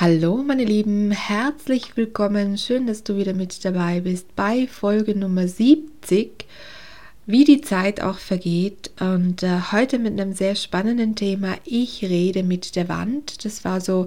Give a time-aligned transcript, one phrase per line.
[0.00, 2.56] Hallo meine Lieben, herzlich willkommen.
[2.56, 6.46] Schön, dass du wieder mit dabei bist bei Folge Nummer 70,
[7.26, 8.92] wie die Zeit auch vergeht.
[9.00, 11.56] Und äh, heute mit einem sehr spannenden Thema.
[11.64, 13.44] Ich rede mit der Wand.
[13.44, 14.06] Das war so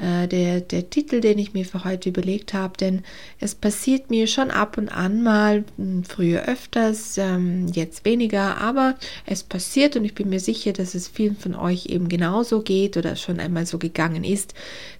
[0.00, 3.02] äh, der, der Titel, den ich mir für heute überlegt habe, denn
[3.38, 8.96] es passiert mir schon ab und an mal, hm, früher öfters, ähm, jetzt weniger, aber
[9.26, 12.96] es passiert und ich bin mir sicher, dass es vielen von euch eben genauso geht
[12.96, 14.54] oder schon einmal so gegangen ist,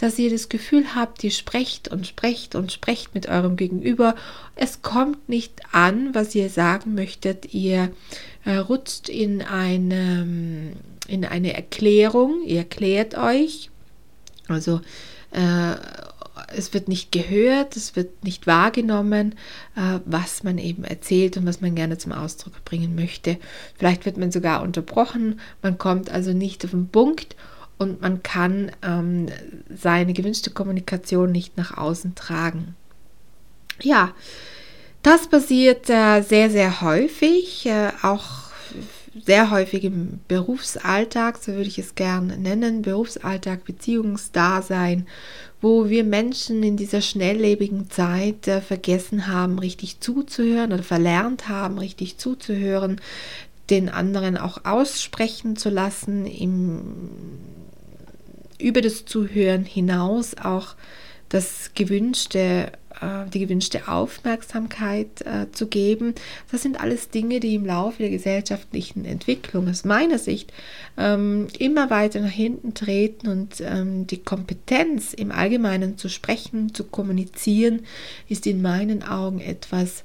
[0.00, 4.14] dass ihr das Gefühl habt, ihr sprecht und sprecht und sprecht mit eurem Gegenüber.
[4.54, 7.52] Es kommt nicht an, was ihr sagen möchtet.
[7.52, 7.90] Ihr
[8.46, 10.72] äh, rutscht in eine,
[11.06, 13.70] in eine Erklärung, ihr erklärt euch
[14.48, 14.80] also
[15.32, 15.74] äh,
[16.48, 19.34] es wird nicht gehört, es wird nicht wahrgenommen,
[19.74, 23.38] äh, was man eben erzählt und was man gerne zum Ausdruck bringen möchte.
[23.76, 27.36] Vielleicht wird man sogar unterbrochen, man kommt also nicht auf den Punkt
[27.78, 29.26] und man kann ähm,
[29.74, 32.74] seine gewünschte Kommunikation nicht nach außen tragen.
[33.82, 34.14] Ja,
[35.02, 38.45] das passiert äh, sehr, sehr häufig, äh, auch
[39.24, 45.06] sehr häufig im Berufsalltag, so würde ich es gern nennen, Berufsalltag, Beziehungsdasein,
[45.60, 51.78] wo wir Menschen in dieser schnelllebigen Zeit äh, vergessen haben, richtig zuzuhören oder verlernt haben,
[51.78, 53.00] richtig zuzuhören,
[53.70, 56.82] den anderen auch aussprechen zu lassen, im,
[58.58, 60.74] über das Zuhören hinaus auch
[61.28, 62.70] das gewünschte
[63.32, 66.14] die gewünschte Aufmerksamkeit äh, zu geben.
[66.50, 70.52] Das sind alles Dinge, die im Laufe der gesellschaftlichen Entwicklung aus meiner Sicht
[70.96, 76.84] ähm, immer weiter nach hinten treten und ähm, die Kompetenz im Allgemeinen zu sprechen, zu
[76.84, 77.80] kommunizieren,
[78.28, 80.04] ist in meinen Augen etwas,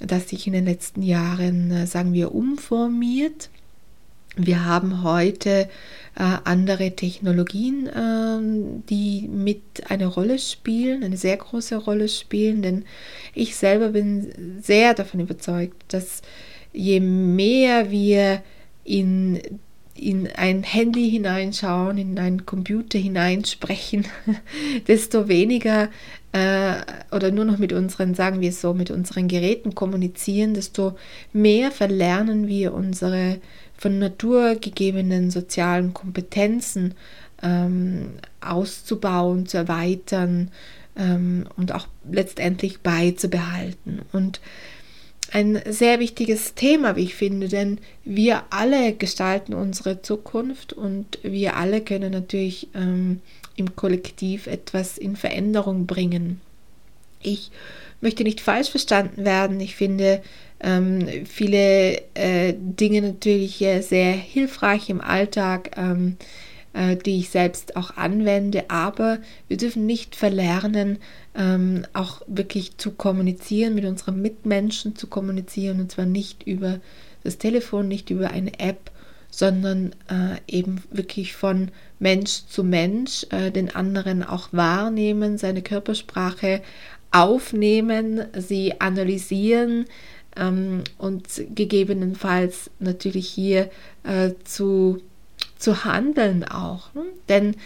[0.00, 3.50] das sich in den letzten Jahren, äh, sagen wir, umformiert.
[4.36, 5.66] Wir haben heute äh,
[6.20, 12.84] andere Technologien, äh, die mit eine Rolle spielen, eine sehr große Rolle spielen, denn
[13.34, 16.20] ich selber bin sehr davon überzeugt, dass
[16.72, 18.42] je mehr wir
[18.84, 19.40] in,
[19.94, 24.06] in ein Handy hineinschauen, in einen Computer hineinsprechen,
[24.88, 25.88] desto weniger
[26.32, 26.74] äh,
[27.10, 30.96] oder nur noch mit unseren, sagen wir es so, mit unseren Geräten kommunizieren, desto
[31.32, 33.38] mehr verlernen wir unsere
[33.82, 36.94] von Natur gegebenen sozialen Kompetenzen
[37.42, 38.10] ähm,
[38.40, 40.52] auszubauen, zu erweitern
[40.96, 44.02] ähm, und auch letztendlich beizubehalten.
[44.12, 44.40] Und
[45.32, 51.56] ein sehr wichtiges Thema, wie ich finde, denn wir alle gestalten unsere Zukunft und wir
[51.56, 53.20] alle können natürlich ähm,
[53.56, 56.40] im Kollektiv etwas in Veränderung bringen.
[57.22, 57.50] Ich
[58.00, 59.60] möchte nicht falsch verstanden werden.
[59.60, 60.22] Ich finde,
[60.60, 66.16] ähm, viele äh, Dinge natürlich äh, sehr hilfreich im Alltag, ähm,
[66.72, 69.18] äh, die ich selbst auch anwende, aber
[69.48, 70.98] wir dürfen nicht verlernen,
[71.34, 76.80] ähm, auch wirklich zu kommunizieren, mit unseren Mitmenschen zu kommunizieren und zwar nicht über
[77.24, 78.90] das Telefon, nicht über eine App,
[79.30, 86.60] sondern äh, eben wirklich von Mensch zu Mensch äh, den anderen auch wahrnehmen, seine Körpersprache
[87.12, 89.86] aufnehmen, sie analysieren,
[90.36, 93.70] ähm, und gegebenenfalls natürlich hier
[94.04, 95.00] äh, zu,
[95.58, 96.94] zu handeln auch.
[96.94, 97.04] Ne?
[97.28, 97.56] Denn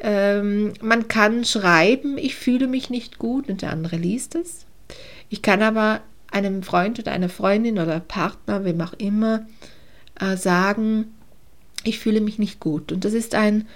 [0.00, 4.66] ähm, man kann schreiben, ich fühle mich nicht gut und der andere liest es.
[5.28, 6.00] Ich kann aber
[6.30, 9.46] einem Freund oder einer Freundin oder Partner, wem auch immer,
[10.20, 11.14] äh, sagen,
[11.84, 12.92] ich fühle mich nicht gut.
[12.92, 13.66] Und das ist ein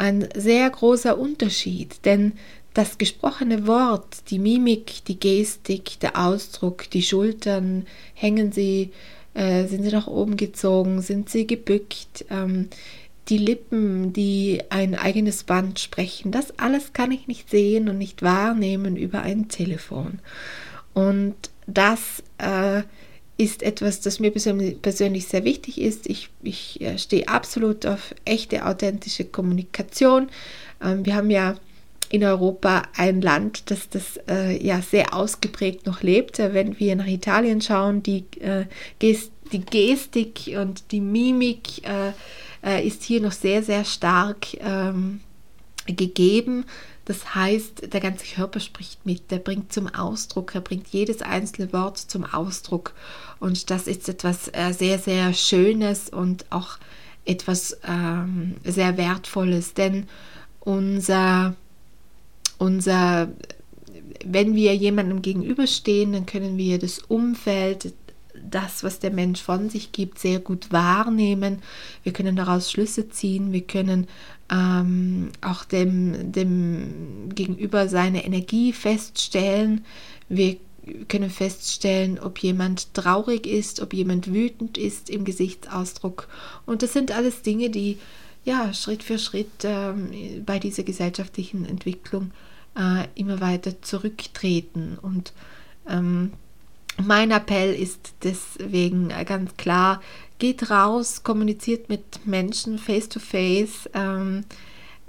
[0.00, 2.32] ein sehr großer Unterschied, denn
[2.74, 8.90] das gesprochene Wort, die Mimik, die Gestik, der Ausdruck, die Schultern, hängen sie,
[9.34, 12.68] äh, sind sie nach oben gezogen, sind sie gebückt, ähm,
[13.28, 18.22] die Lippen, die ein eigenes Band sprechen, das alles kann ich nicht sehen und nicht
[18.22, 20.18] wahrnehmen über ein Telefon.
[20.94, 21.36] Und
[21.66, 22.82] das äh,
[23.36, 26.08] ist etwas, das mir persönlich sehr wichtig ist.
[26.08, 30.28] Ich, ich äh, stehe absolut auf echte, authentische Kommunikation.
[30.82, 31.56] Ähm, wir haben ja
[32.10, 36.38] in Europa ein Land, das das äh, ja sehr ausgeprägt noch lebt.
[36.38, 38.66] Wenn wir nach Italien schauen, die, äh,
[38.98, 42.12] Gest die Gestik und die Mimik äh,
[42.62, 45.20] äh, ist hier noch sehr, sehr stark ähm,
[45.86, 46.64] gegeben.
[47.04, 51.72] Das heißt, der ganze Körper spricht mit, der bringt zum Ausdruck, er bringt jedes einzelne
[51.72, 52.94] Wort zum Ausdruck.
[53.40, 56.78] Und das ist etwas äh, sehr, sehr Schönes und auch
[57.24, 60.08] etwas ähm, sehr Wertvolles, denn
[60.60, 61.54] unser,
[62.60, 63.28] unser,
[64.24, 67.94] wenn wir jemandem gegenüberstehen, dann können wir das Umfeld,
[68.48, 71.62] das, was der Mensch von sich gibt, sehr gut wahrnehmen.
[72.02, 74.06] Wir können daraus Schlüsse ziehen, wir können
[74.52, 79.84] ähm, auch dem, dem Gegenüber seine Energie feststellen.
[80.28, 80.56] Wir
[81.08, 86.28] können feststellen, ob jemand traurig ist, ob jemand wütend ist im Gesichtsausdruck.
[86.66, 87.98] Und das sind alles Dinge, die
[88.44, 90.10] ja Schritt für Schritt ähm,
[90.44, 92.32] bei dieser gesellschaftlichen Entwicklung
[92.76, 94.98] äh, immer weiter zurücktreten.
[95.00, 95.32] Und
[95.88, 96.32] ähm,
[97.02, 100.00] mein Appell ist deswegen ganz klar,
[100.38, 104.44] geht raus, kommuniziert mit Menschen face to face, ähm,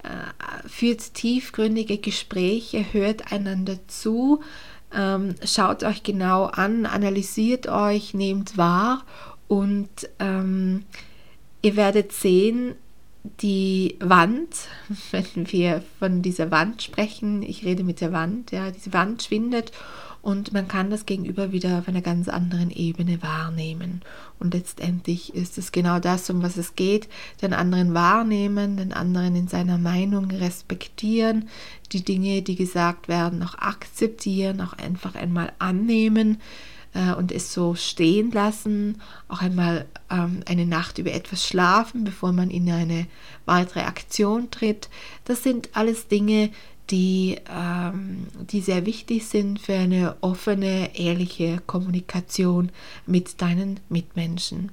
[0.02, 4.42] äh, führt tiefgründige Gespräche, hört einander zu,
[4.94, 9.04] ähm, schaut euch genau an, analysiert euch, nehmt wahr
[9.48, 9.88] und
[10.18, 10.84] ähm,
[11.62, 12.74] ihr werdet sehen,
[13.24, 14.68] die Wand,
[15.10, 19.72] wenn wir von dieser Wand sprechen, ich rede mit der Wand, ja, diese Wand schwindet
[20.22, 24.02] und man kann das Gegenüber wieder auf einer ganz anderen Ebene wahrnehmen.
[24.38, 27.08] Und letztendlich ist es genau das, um was es geht,
[27.42, 31.48] den anderen wahrnehmen, den anderen in seiner Meinung respektieren,
[31.90, 36.40] die Dinge, die gesagt werden, auch akzeptieren, auch einfach einmal annehmen
[36.94, 42.32] äh, und es so stehen lassen, auch einmal ähm, eine Nacht über etwas schlafen, bevor
[42.32, 43.06] man in eine
[43.46, 44.88] weitere Aktion tritt.
[45.24, 46.50] Das sind alles Dinge,
[46.90, 52.70] die, ähm, die sehr wichtig sind für eine offene, ehrliche Kommunikation
[53.06, 54.72] mit deinen Mitmenschen.